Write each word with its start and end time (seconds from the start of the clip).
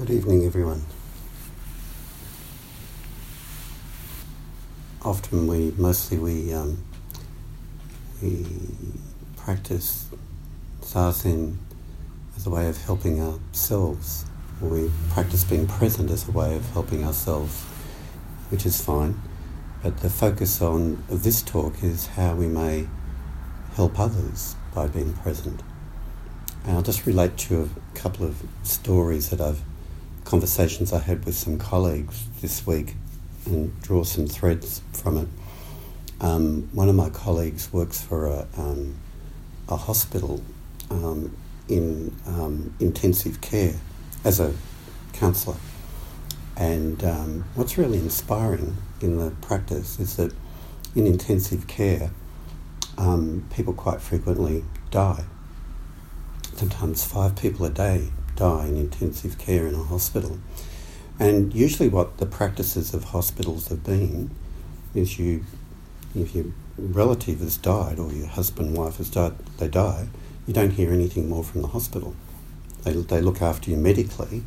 Good 0.00 0.08
evening, 0.12 0.46
everyone. 0.46 0.86
Often 5.02 5.46
we, 5.46 5.74
mostly 5.76 6.16
we, 6.16 6.54
um, 6.54 6.82
we 8.22 8.46
practice 9.36 10.06
zazen 10.80 11.58
as 12.34 12.46
a 12.46 12.50
way 12.50 12.66
of 12.66 12.82
helping 12.84 13.20
ourselves, 13.20 14.24
we 14.62 14.90
practice 15.10 15.44
being 15.44 15.66
present 15.66 16.10
as 16.10 16.26
a 16.26 16.30
way 16.30 16.56
of 16.56 16.64
helping 16.70 17.04
ourselves, 17.04 17.60
which 18.48 18.64
is 18.64 18.80
fine. 18.80 19.20
But 19.82 19.98
the 19.98 20.08
focus 20.08 20.62
on 20.62 21.04
this 21.10 21.42
talk 21.42 21.84
is 21.84 22.06
how 22.06 22.36
we 22.36 22.46
may 22.46 22.88
help 23.74 24.00
others 24.00 24.56
by 24.74 24.86
being 24.86 25.12
present. 25.12 25.60
And 26.64 26.74
I'll 26.74 26.82
just 26.82 27.04
relate 27.04 27.36
to 27.36 27.64
a 27.64 27.98
couple 27.98 28.24
of 28.24 28.42
stories 28.62 29.28
that 29.28 29.42
I've 29.42 29.60
conversations 30.30 30.92
I 30.92 31.00
had 31.00 31.24
with 31.24 31.34
some 31.34 31.58
colleagues 31.58 32.24
this 32.40 32.64
week 32.64 32.94
and 33.46 33.82
draw 33.82 34.04
some 34.04 34.28
threads 34.28 34.80
from 34.92 35.16
it. 35.16 35.28
Um, 36.20 36.68
one 36.72 36.88
of 36.88 36.94
my 36.94 37.10
colleagues 37.10 37.72
works 37.72 38.00
for 38.00 38.28
a, 38.28 38.46
um, 38.56 38.94
a 39.68 39.74
hospital 39.74 40.40
um, 40.88 41.36
in 41.68 42.14
um, 42.26 42.72
intensive 42.78 43.40
care 43.40 43.74
as 44.24 44.38
a 44.38 44.54
counsellor. 45.14 45.56
And 46.56 47.02
um, 47.02 47.44
what's 47.56 47.76
really 47.76 47.98
inspiring 47.98 48.76
in 49.00 49.16
the 49.16 49.32
practice 49.42 49.98
is 49.98 50.14
that 50.14 50.32
in 50.94 51.08
intensive 51.08 51.66
care, 51.66 52.12
um, 52.96 53.48
people 53.52 53.72
quite 53.72 54.00
frequently 54.00 54.62
die. 54.92 55.24
Sometimes 56.54 57.04
five 57.04 57.34
people 57.34 57.66
a 57.66 57.70
day 57.70 58.10
die 58.40 58.66
in 58.68 58.76
intensive 58.78 59.36
care 59.36 59.66
in 59.66 59.74
a 59.74 59.82
hospital. 59.82 60.38
And 61.18 61.52
usually, 61.54 61.90
what 61.90 62.16
the 62.16 62.24
practices 62.24 62.94
of 62.94 63.04
hospitals 63.04 63.68
have 63.68 63.84
been 63.84 64.30
is 64.94 65.18
you, 65.18 65.44
if 66.14 66.34
your 66.34 66.46
relative 66.78 67.40
has 67.40 67.58
died 67.58 67.98
or 67.98 68.10
your 68.10 68.28
husband, 68.28 68.74
wife 68.74 68.96
has 68.96 69.10
died, 69.10 69.34
they 69.58 69.68
die, 69.68 70.08
you 70.46 70.54
don't 70.54 70.70
hear 70.70 70.90
anything 70.90 71.28
more 71.28 71.44
from 71.44 71.60
the 71.60 71.68
hospital. 71.68 72.16
They, 72.84 72.92
they 72.92 73.20
look 73.20 73.42
after 73.42 73.70
you 73.70 73.76
medically, 73.76 74.42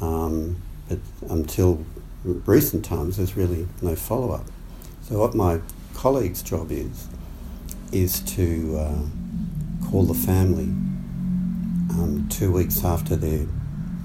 um, 0.00 0.56
but 0.88 0.98
until 1.30 1.86
recent 2.24 2.84
times, 2.84 3.18
there's 3.18 3.36
really 3.36 3.68
no 3.80 3.94
follow 3.94 4.32
up. 4.32 4.46
So, 5.02 5.20
what 5.20 5.34
my 5.36 5.60
colleague's 5.94 6.42
job 6.42 6.72
is, 6.72 7.06
is 7.92 8.18
to 8.34 8.76
uh, 8.76 9.88
call 9.88 10.02
the 10.02 10.14
family 10.14 10.74
um, 11.90 12.26
two 12.30 12.52
weeks 12.52 12.84
after 12.84 13.16
their 13.16 13.46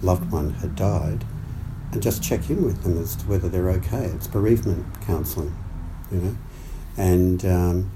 loved 0.01 0.31
one 0.31 0.51
had 0.55 0.75
died 0.75 1.25
and 1.91 2.01
just 2.01 2.23
check 2.23 2.49
in 2.49 2.63
with 2.63 2.83
them 2.83 3.01
as 3.01 3.15
to 3.15 3.25
whether 3.25 3.49
they're 3.49 3.69
okay. 3.69 4.05
It's 4.05 4.27
bereavement 4.27 4.85
counselling, 5.01 5.55
you 6.11 6.19
know, 6.19 6.37
and 6.97 7.45
um, 7.45 7.91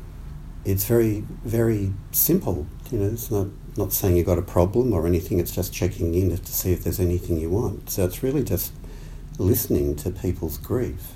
it's 0.66 0.86
very, 0.86 1.23
very 1.44 1.94
simple. 2.11 2.67
You 2.92 3.00
know, 3.00 3.08
it's 3.08 3.30
not 3.30 3.48
not 3.76 3.92
saying 3.92 4.17
you've 4.17 4.28
got 4.28 4.38
a 4.38 4.44
problem 4.44 4.94
or 4.94 5.08
anything. 5.08 5.39
It's 5.39 5.52
just 5.52 5.73
checking 5.73 6.14
in 6.14 6.36
to 6.36 6.54
see 6.54 6.73
if 6.73 6.84
there's 6.84 7.00
anything 7.00 7.39
you 7.39 7.50
want. 7.50 7.89
So 7.89 8.06
it's 8.06 8.22
really 8.22 8.44
just 8.44 8.72
listening 9.39 9.95
to 9.95 10.11
people's 10.11 10.59
grief 10.59 11.14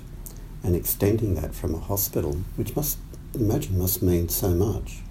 and 0.64 0.74
extending 0.74 1.34
that 1.36 1.54
from 1.54 1.74
a 1.74 1.78
hospital, 1.78 2.32
which 2.56 2.74
must 2.74 2.98
imagine 3.32 3.78
must 3.78 4.02
mean 4.02 4.28
so 4.28 4.50
much 4.50 5.02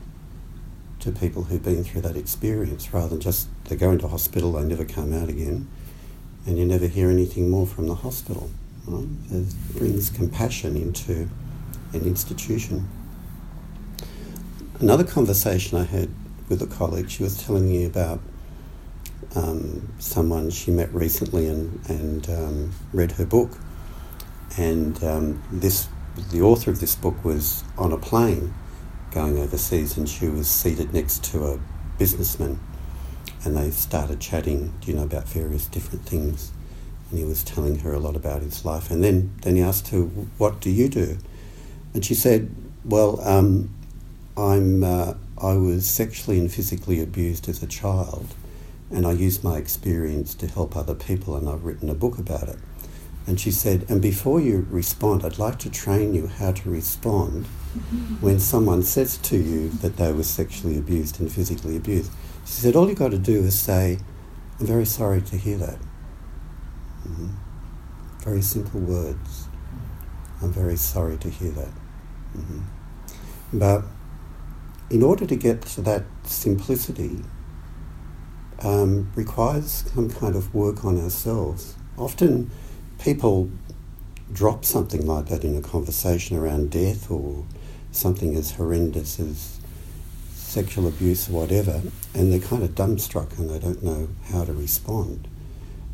to 1.07 1.19
people 1.19 1.43
who've 1.43 1.63
been 1.63 1.85
through 1.85 2.01
that 2.01 2.17
experience 2.17 2.93
rather 2.93 3.09
than 3.09 3.21
just 3.21 3.47
they 3.65 3.77
go 3.77 3.91
into 3.91 4.07
hospital, 4.09 4.51
they 4.51 4.63
never 4.63 4.83
come 4.83 5.13
out 5.13 5.29
again, 5.29 5.67
and 6.45 6.57
you 6.57 6.65
never 6.65 6.85
hear 6.85 7.09
anything 7.09 7.49
more 7.49 7.65
from 7.65 7.87
the 7.87 7.95
hospital. 7.95 8.49
Right? 8.85 9.07
It 9.31 9.53
brings 9.77 10.09
compassion 10.09 10.75
into 10.75 11.29
an 11.93 12.01
institution. 12.01 12.89
Another 14.79 15.05
conversation 15.05 15.77
I 15.77 15.83
had 15.83 16.09
with 16.49 16.61
a 16.61 16.67
colleague, 16.67 17.09
she 17.09 17.23
was 17.23 17.41
telling 17.41 17.69
me 17.69 17.85
about 17.85 18.19
um, 19.33 19.93
someone 19.99 20.49
she 20.49 20.71
met 20.71 20.93
recently 20.93 21.47
and, 21.47 21.89
and 21.89 22.29
um, 22.29 22.71
read 22.91 23.13
her 23.13 23.25
book. 23.25 23.57
And 24.57 25.01
um, 25.05 25.43
this, 25.51 25.87
the 26.31 26.41
author 26.41 26.69
of 26.69 26.81
this 26.81 26.95
book 26.95 27.23
was 27.23 27.63
on 27.77 27.93
a 27.93 27.97
plane 27.97 28.53
going 29.17 29.39
overseas, 29.39 29.97
and 29.97 30.07
she 30.07 30.27
was 30.27 30.47
seated 30.47 30.93
next 30.93 31.23
to 31.23 31.43
a 31.43 31.59
businessman, 31.97 32.59
and 33.43 33.57
they 33.57 33.71
started 33.71 34.19
chatting, 34.19 34.71
you 34.85 34.93
know, 34.93 35.01
about 35.01 35.27
various 35.27 35.65
different 35.65 36.05
things. 36.05 36.51
And 37.09 37.17
he 37.17 37.25
was 37.25 37.43
telling 37.43 37.79
her 37.79 37.93
a 37.93 37.99
lot 37.99 38.15
about 38.15 38.43
his 38.43 38.63
life, 38.63 38.91
and 38.91 39.03
then 39.03 39.33
then 39.41 39.55
he 39.55 39.63
asked 39.63 39.87
her, 39.87 40.01
"What 40.37 40.59
do 40.59 40.69
you 40.69 40.87
do?" 40.87 41.17
And 41.95 42.05
she 42.05 42.13
said, 42.13 42.53
"Well, 42.85 43.19
um, 43.21 43.71
I'm 44.37 44.83
uh, 44.83 45.15
I 45.41 45.53
was 45.53 45.87
sexually 45.87 46.37
and 46.37 46.51
physically 46.51 47.01
abused 47.01 47.49
as 47.49 47.63
a 47.63 47.67
child, 47.67 48.35
and 48.91 49.07
I 49.07 49.13
used 49.13 49.43
my 49.43 49.57
experience 49.57 50.35
to 50.35 50.45
help 50.45 50.77
other 50.77 50.93
people, 50.93 51.35
and 51.35 51.49
I've 51.49 51.63
written 51.63 51.89
a 51.89 51.95
book 51.95 52.19
about 52.19 52.49
it." 52.49 52.59
And 53.25 53.39
she 53.39 53.51
said, 53.51 53.85
And 53.89 54.01
before 54.01 54.39
you 54.39 54.67
respond, 54.69 55.25
I'd 55.25 55.37
like 55.39 55.59
to 55.59 55.69
train 55.69 56.13
you 56.13 56.27
how 56.27 56.53
to 56.53 56.69
respond 56.69 57.45
when 58.21 58.39
someone 58.39 58.83
says 58.83 59.17
to 59.17 59.37
you 59.37 59.69
that 59.69 59.97
they 59.97 60.11
were 60.11 60.23
sexually 60.23 60.77
abused 60.77 61.19
and 61.19 61.31
physically 61.31 61.75
abused. 61.77 62.11
She 62.45 62.53
said, 62.53 62.75
All 62.75 62.87
you've 62.87 62.97
got 62.97 63.11
to 63.11 63.17
do 63.17 63.39
is 63.39 63.57
say, 63.57 63.99
I'm 64.59 64.65
very 64.65 64.85
sorry 64.85 65.21
to 65.21 65.37
hear 65.37 65.57
that. 65.57 65.77
Mm-hmm. 67.07 67.27
Very 68.23 68.41
simple 68.41 68.79
words. 68.79 69.47
I'm 70.41 70.51
very 70.51 70.77
sorry 70.77 71.17
to 71.17 71.29
hear 71.29 71.51
that. 71.51 71.71
Mm-hmm. 72.35 72.59
But 73.53 73.83
in 74.89 75.03
order 75.03 75.25
to 75.25 75.35
get 75.35 75.61
to 75.61 75.81
that 75.81 76.03
simplicity, 76.23 77.23
um, 78.61 79.11
requires 79.15 79.85
some 79.93 80.09
kind 80.09 80.35
of 80.35 80.53
work 80.53 80.83
on 80.85 80.99
ourselves. 80.99 81.75
Often, 81.97 82.51
people 82.99 83.49
drop 84.31 84.65
something 84.65 85.05
like 85.05 85.27
that 85.27 85.43
in 85.43 85.55
a 85.55 85.61
conversation 85.61 86.37
around 86.37 86.71
death 86.71 87.09
or 87.09 87.45
something 87.91 88.35
as 88.35 88.51
horrendous 88.51 89.19
as 89.19 89.59
sexual 90.33 90.87
abuse 90.87 91.29
or 91.29 91.33
whatever, 91.33 91.81
and 92.13 92.31
they're 92.31 92.39
kind 92.39 92.63
of 92.63 92.71
dumbstruck 92.71 93.37
and 93.37 93.49
they 93.49 93.59
don't 93.59 93.83
know 93.83 94.07
how 94.31 94.43
to 94.43 94.53
respond. 94.53 95.27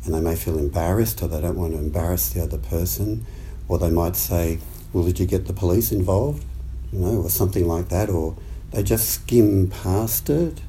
And 0.04 0.14
they 0.14 0.20
may 0.20 0.36
feel 0.36 0.58
embarrassed 0.58 1.22
or 1.22 1.28
they 1.28 1.40
don't 1.40 1.56
want 1.56 1.72
to 1.72 1.78
embarrass 1.78 2.30
the 2.30 2.42
other 2.42 2.58
person, 2.58 3.26
or 3.68 3.78
they 3.78 3.90
might 3.90 4.16
say, 4.16 4.58
Well, 4.92 5.04
did 5.04 5.18
you 5.18 5.26
get 5.26 5.46
the 5.46 5.52
police 5.52 5.90
involved? 5.90 6.44
You 6.92 7.00
know, 7.00 7.22
or 7.22 7.30
something 7.30 7.66
like 7.66 7.88
that, 7.88 8.08
or 8.10 8.36
they 8.70 8.82
just 8.82 9.08
skim 9.10 9.68
past 9.68 10.30
it, 10.30 10.60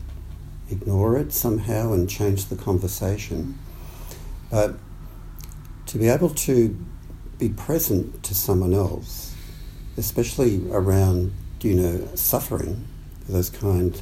ignore 0.70 1.18
it 1.18 1.32
somehow, 1.34 1.94
and 1.94 2.10
change 2.10 2.46
the 2.46 2.56
conversation. 2.56 3.60
But 4.50 4.76
to 5.88 5.98
be 5.98 6.08
able 6.08 6.30
to 6.30 6.76
be 7.38 7.50
present 7.50 8.24
to 8.24 8.34
someone 8.34 8.74
else, 8.74 9.35
especially 9.98 10.62
around, 10.72 11.34
you 11.62 11.74
know, 11.74 12.08
suffering, 12.16 12.86
those 13.28 13.50
kind, 13.50 14.02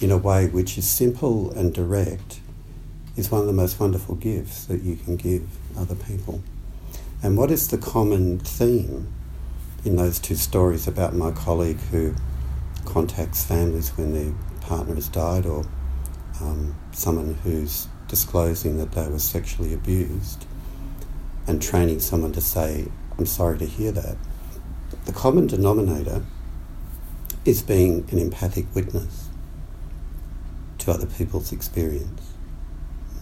in 0.00 0.10
a 0.10 0.16
way 0.16 0.46
which 0.46 0.78
is 0.78 0.88
simple 0.88 1.50
and 1.52 1.72
direct, 1.72 2.40
is 3.16 3.30
one 3.30 3.40
of 3.40 3.46
the 3.46 3.52
most 3.52 3.80
wonderful 3.80 4.14
gifts 4.14 4.66
that 4.66 4.82
you 4.82 4.96
can 4.96 5.16
give 5.16 5.48
other 5.76 5.94
people. 5.94 6.42
And 7.22 7.36
what 7.36 7.50
is 7.50 7.68
the 7.68 7.78
common 7.78 8.38
theme 8.38 9.12
in 9.84 9.96
those 9.96 10.18
two 10.18 10.36
stories 10.36 10.86
about 10.86 11.14
my 11.14 11.30
colleague 11.32 11.80
who 11.90 12.14
contacts 12.84 13.44
families 13.44 13.90
when 13.96 14.12
their 14.12 14.34
partner 14.60 14.94
has 14.94 15.08
died 15.08 15.46
or 15.46 15.64
um, 16.40 16.76
someone 16.92 17.34
who's 17.42 17.88
disclosing 18.06 18.78
that 18.78 18.92
they 18.92 19.08
were 19.08 19.18
sexually 19.18 19.74
abused? 19.74 20.46
and 21.48 21.62
training 21.62 21.98
someone 21.98 22.30
to 22.32 22.42
say, 22.42 22.86
I'm 23.18 23.26
sorry 23.26 23.58
to 23.58 23.64
hear 23.64 23.90
that. 23.92 24.16
The 25.08 25.14
common 25.14 25.46
denominator 25.46 26.22
is 27.46 27.62
being 27.62 28.06
an 28.10 28.18
empathic 28.18 28.66
witness 28.74 29.30
to 30.76 30.90
other 30.90 31.06
people's 31.06 31.50
experience. 31.50 32.34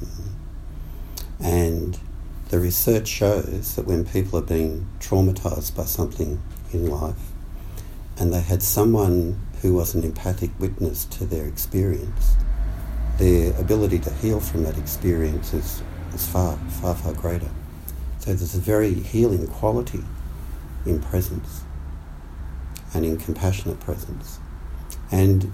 Mm-hmm. 0.02 1.44
And 1.44 2.00
the 2.48 2.58
research 2.58 3.06
shows 3.06 3.76
that 3.76 3.86
when 3.86 4.04
people 4.04 4.36
are 4.40 4.42
being 4.42 4.88
traumatized 4.98 5.76
by 5.76 5.84
something 5.84 6.42
in 6.72 6.90
life 6.90 7.30
and 8.18 8.32
they 8.32 8.40
had 8.40 8.64
someone 8.64 9.38
who 9.62 9.72
was 9.72 9.94
an 9.94 10.02
empathic 10.02 10.50
witness 10.58 11.04
to 11.04 11.24
their 11.24 11.46
experience, 11.46 12.34
their 13.18 13.56
ability 13.60 14.00
to 14.00 14.12
heal 14.14 14.40
from 14.40 14.64
that 14.64 14.76
experience 14.76 15.54
is, 15.54 15.84
is 16.12 16.26
far, 16.26 16.56
far, 16.80 16.96
far 16.96 17.12
greater. 17.12 17.50
So 18.18 18.34
there's 18.34 18.56
a 18.56 18.60
very 18.60 18.92
healing 18.92 19.46
quality 19.46 20.02
in 20.84 21.00
presence 21.00 21.62
and 22.94 23.04
in 23.04 23.16
compassionate 23.16 23.80
presence. 23.80 24.38
And 25.10 25.52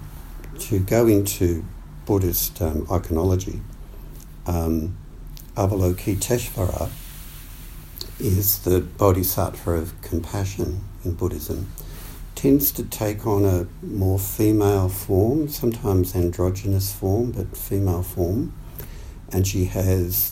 to 0.59 0.79
go 0.79 1.07
into 1.07 1.65
Buddhist 2.05 2.61
um, 2.61 2.85
iconology, 2.87 3.61
um, 4.45 4.97
Avalokiteshvara 5.55 6.89
is 8.19 8.59
the 8.59 8.81
bodhisattva 8.81 9.71
of 9.71 10.01
compassion 10.01 10.81
in 11.03 11.13
Buddhism, 11.13 11.71
tends 12.35 12.71
to 12.71 12.83
take 12.83 13.25
on 13.27 13.45
a 13.45 13.67
more 13.85 14.19
female 14.19 14.89
form, 14.89 15.47
sometimes 15.47 16.15
androgynous 16.15 16.93
form, 16.93 17.31
but 17.31 17.55
female 17.55 18.03
form, 18.03 18.53
and 19.31 19.47
she 19.47 19.65
has 19.65 20.31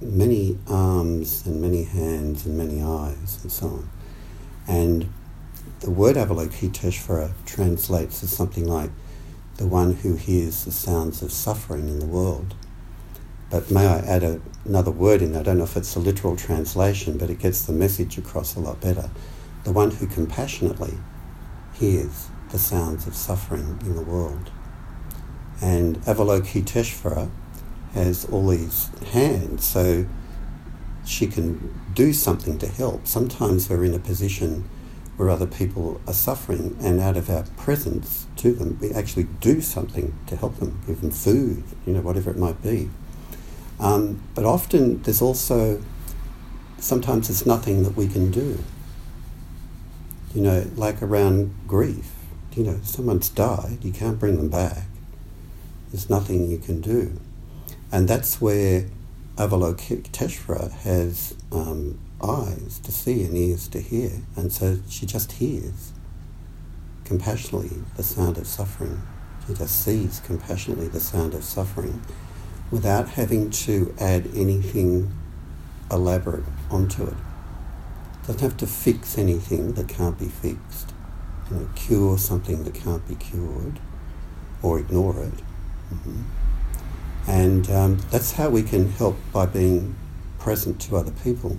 many 0.00 0.58
arms 0.68 1.46
and 1.46 1.60
many 1.60 1.84
hands 1.84 2.44
and 2.44 2.58
many 2.58 2.82
eyes 2.82 3.38
and 3.42 3.50
so 3.50 3.66
on. 3.66 3.90
And 4.66 5.12
the 5.84 5.90
word 5.90 6.16
Avalokiteshvara 6.16 7.30
translates 7.44 8.22
as 8.22 8.34
something 8.34 8.66
like 8.66 8.90
the 9.58 9.66
one 9.66 9.92
who 9.92 10.14
hears 10.14 10.64
the 10.64 10.72
sounds 10.72 11.20
of 11.20 11.30
suffering 11.30 11.88
in 11.88 11.98
the 11.98 12.06
world. 12.06 12.54
But 13.50 13.70
may 13.70 13.86
I 13.86 13.98
add 13.98 14.22
a, 14.22 14.40
another 14.64 14.90
word 14.90 15.20
in? 15.20 15.36
I 15.36 15.42
don't 15.42 15.58
know 15.58 15.64
if 15.64 15.76
it's 15.76 15.94
a 15.94 16.00
literal 16.00 16.36
translation, 16.36 17.18
but 17.18 17.28
it 17.28 17.38
gets 17.38 17.66
the 17.66 17.74
message 17.74 18.16
across 18.16 18.56
a 18.56 18.60
lot 18.60 18.80
better. 18.80 19.10
The 19.64 19.72
one 19.72 19.90
who 19.90 20.06
compassionately 20.06 20.94
hears 21.74 22.28
the 22.48 22.58
sounds 22.58 23.06
of 23.06 23.14
suffering 23.14 23.78
in 23.82 23.94
the 23.94 24.02
world. 24.02 24.50
And 25.60 26.00
Avalokiteshvara 26.04 27.28
has 27.92 28.24
all 28.24 28.48
these 28.48 28.88
hands, 29.12 29.66
so 29.66 30.06
she 31.04 31.26
can 31.26 31.78
do 31.92 32.14
something 32.14 32.56
to 32.60 32.68
help. 32.68 33.06
Sometimes 33.06 33.68
we're 33.68 33.84
in 33.84 33.92
a 33.92 33.98
position 33.98 34.66
where 35.16 35.30
other 35.30 35.46
people 35.46 36.00
are 36.06 36.14
suffering, 36.14 36.76
and 36.80 37.00
out 37.00 37.16
of 37.16 37.30
our 37.30 37.44
presence 37.56 38.26
to 38.36 38.52
them, 38.52 38.78
we 38.80 38.90
actually 38.92 39.24
do 39.40 39.60
something 39.60 40.16
to 40.26 40.36
help 40.36 40.56
them, 40.58 40.80
give 40.86 41.00
them 41.00 41.10
food, 41.10 41.62
you 41.86 41.92
know, 41.92 42.00
whatever 42.00 42.30
it 42.30 42.36
might 42.36 42.60
be. 42.62 42.90
Um, 43.78 44.20
but 44.34 44.44
often 44.44 45.02
there's 45.02 45.22
also, 45.22 45.82
sometimes 46.78 47.28
there's 47.28 47.46
nothing 47.46 47.82
that 47.84 47.96
we 47.96 48.08
can 48.08 48.30
do. 48.30 48.58
You 50.34 50.42
know, 50.42 50.66
like 50.74 51.00
around 51.00 51.54
grief, 51.68 52.10
you 52.54 52.64
know, 52.64 52.80
someone's 52.82 53.28
died, 53.28 53.78
you 53.82 53.92
can't 53.92 54.18
bring 54.18 54.36
them 54.36 54.48
back. 54.48 54.84
There's 55.90 56.10
nothing 56.10 56.50
you 56.50 56.58
can 56.58 56.80
do. 56.80 57.20
And 57.92 58.08
that's 58.08 58.40
where 58.40 58.86
Avalokiteshvara 59.36 60.72
has 60.72 61.34
um, 61.52 61.98
eyes 62.24 62.78
to 62.80 62.90
see 62.90 63.22
and 63.24 63.36
ears 63.36 63.68
to 63.68 63.80
hear, 63.80 64.22
and 64.36 64.52
so 64.52 64.78
she 64.88 65.06
just 65.06 65.32
hears 65.32 65.92
compassionately 67.04 67.82
the 67.96 68.02
sound 68.02 68.38
of 68.38 68.46
suffering. 68.46 69.02
She 69.46 69.54
just 69.54 69.84
sees 69.84 70.20
compassionately 70.20 70.88
the 70.88 71.00
sound 71.00 71.34
of 71.34 71.44
suffering 71.44 72.02
without 72.70 73.10
having 73.10 73.50
to 73.50 73.94
add 74.00 74.26
anything 74.34 75.12
elaborate 75.90 76.44
onto 76.70 77.04
it. 77.04 77.14
Doesn't 78.26 78.40
have 78.40 78.56
to 78.56 78.66
fix 78.66 79.18
anything 79.18 79.74
that 79.74 79.88
can't 79.88 80.18
be 80.18 80.28
fixed, 80.28 80.94
you 81.50 81.56
know, 81.56 81.68
cure 81.76 82.16
something 82.16 82.64
that 82.64 82.74
can't 82.74 83.06
be 83.06 83.16
cured, 83.16 83.78
or 84.62 84.78
ignore 84.78 85.22
it. 85.22 85.34
Mm-hmm. 85.92 86.22
And 87.26 87.70
um, 87.70 87.98
that's 88.10 88.32
how 88.32 88.48
we 88.48 88.62
can 88.62 88.90
help 88.92 89.16
by 89.32 89.46
being 89.46 89.94
present 90.38 90.80
to 90.82 90.96
other 90.96 91.12
people. 91.22 91.58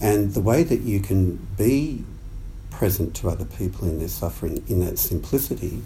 And 0.00 0.32
the 0.34 0.40
way 0.40 0.62
that 0.62 0.80
you 0.80 1.00
can 1.00 1.36
be 1.58 2.04
present 2.70 3.14
to 3.16 3.28
other 3.28 3.44
people 3.44 3.86
in 3.86 3.98
their 3.98 4.08
suffering 4.08 4.64
in 4.68 4.80
that 4.80 4.98
simplicity 4.98 5.82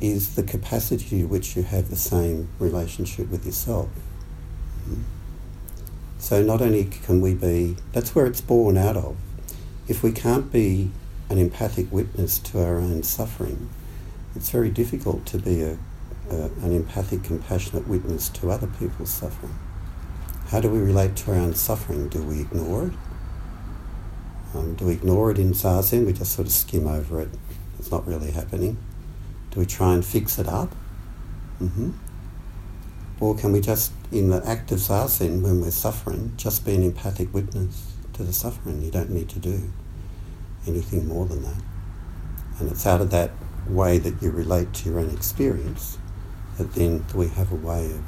is 0.00 0.36
the 0.36 0.42
capacity 0.42 1.20
to 1.20 1.26
which 1.26 1.56
you 1.56 1.62
have 1.62 1.90
the 1.90 1.96
same 1.96 2.48
relationship 2.58 3.28
with 3.30 3.44
yourself. 3.44 3.88
So 6.18 6.42
not 6.42 6.62
only 6.62 6.84
can 6.84 7.20
we 7.20 7.34
be, 7.34 7.76
that's 7.92 8.14
where 8.14 8.26
it's 8.26 8.40
born 8.40 8.76
out 8.76 8.96
of. 8.96 9.16
If 9.88 10.02
we 10.02 10.12
can't 10.12 10.50
be 10.52 10.90
an 11.28 11.38
empathic 11.38 11.90
witness 11.92 12.38
to 12.38 12.62
our 12.62 12.76
own 12.76 13.02
suffering, 13.02 13.70
it's 14.34 14.50
very 14.50 14.70
difficult 14.70 15.26
to 15.26 15.38
be 15.38 15.62
a 15.62 15.78
uh, 16.30 16.48
an 16.62 16.72
empathic, 16.72 17.22
compassionate 17.22 17.86
witness 17.86 18.28
to 18.30 18.50
other 18.50 18.66
people's 18.66 19.10
suffering. 19.10 19.54
How 20.48 20.60
do 20.60 20.70
we 20.70 20.78
relate 20.78 21.16
to 21.16 21.32
our 21.32 21.38
own 21.38 21.54
suffering? 21.54 22.08
Do 22.08 22.22
we 22.22 22.40
ignore 22.40 22.86
it? 22.86 22.92
Um, 24.54 24.74
do 24.74 24.86
we 24.86 24.92
ignore 24.92 25.30
it 25.30 25.38
in 25.38 25.52
zazen? 25.52 26.06
We 26.06 26.12
just 26.12 26.32
sort 26.32 26.46
of 26.46 26.52
skim 26.52 26.86
over 26.86 27.20
it. 27.20 27.28
It's 27.78 27.90
not 27.90 28.06
really 28.06 28.30
happening. 28.30 28.78
Do 29.50 29.60
we 29.60 29.66
try 29.66 29.94
and 29.94 30.04
fix 30.04 30.38
it 30.38 30.48
up? 30.48 30.74
Mm-hmm. 31.60 31.90
Or 33.20 33.36
can 33.36 33.52
we 33.52 33.60
just, 33.60 33.92
in 34.12 34.30
the 34.30 34.46
act 34.46 34.72
of 34.72 34.78
zazen, 34.78 35.42
when 35.42 35.60
we're 35.60 35.70
suffering, 35.70 36.32
just 36.36 36.64
be 36.64 36.74
an 36.74 36.82
empathic 36.82 37.32
witness 37.32 37.92
to 38.14 38.22
the 38.22 38.32
suffering? 38.32 38.82
You 38.82 38.90
don't 38.90 39.10
need 39.10 39.28
to 39.30 39.38
do 39.38 39.72
anything 40.66 41.06
more 41.08 41.26
than 41.26 41.42
that. 41.42 41.62
And 42.58 42.70
it's 42.70 42.86
out 42.86 43.00
of 43.00 43.10
that 43.10 43.30
way 43.68 43.98
that 43.98 44.22
you 44.22 44.30
relate 44.30 44.72
to 44.74 44.90
your 44.90 45.00
own 45.00 45.10
experience 45.10 45.98
that 46.58 46.74
then 46.74 47.04
we 47.14 47.28
have 47.28 47.50
a 47.50 47.56
way 47.56 47.86
of 47.86 48.02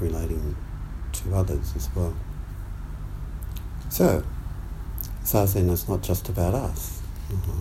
relating 0.00 0.56
to 1.12 1.34
others 1.34 1.72
as 1.76 1.88
well. 1.94 2.14
So, 3.90 4.24
Zazen 5.24 5.70
is 5.70 5.88
not 5.88 6.02
just 6.02 6.28
about 6.28 6.54
us, 6.54 7.00
mm-hmm. 7.30 7.60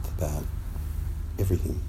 it's 0.00 0.10
about 0.10 0.44
everything. 1.38 1.80